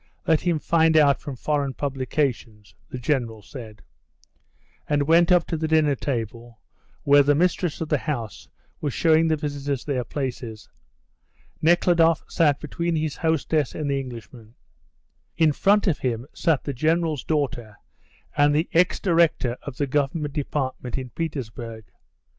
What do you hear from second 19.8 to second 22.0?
Government department in Petersburg.